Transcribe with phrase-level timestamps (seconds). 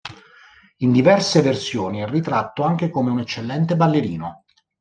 [0.77, 4.45] In diverse versioni è ritratto anche come un eccellente ballerino.